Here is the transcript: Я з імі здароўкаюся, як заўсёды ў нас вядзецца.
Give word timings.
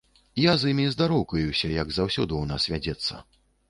Я 0.43 0.53
з 0.61 0.71
імі 0.71 0.85
здароўкаюся, 0.95 1.73
як 1.77 1.87
заўсёды 2.01 2.33
ў 2.43 2.57
нас 2.57 2.63
вядзецца. 2.75 3.27